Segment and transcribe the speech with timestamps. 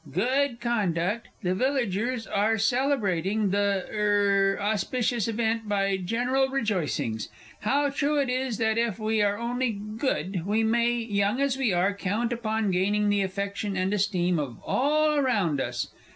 [0.13, 7.29] good conduct, the villagers are celebrating the er auspicious event by general rejoicings.
[7.59, 11.71] How true it is that if we are only good, we may, young as we
[11.71, 15.89] are, count upon gaining the affection and esteem of all around us!